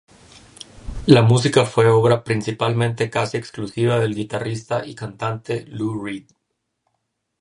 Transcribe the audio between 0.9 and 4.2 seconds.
La música fue obra principalmente casi exclusiva del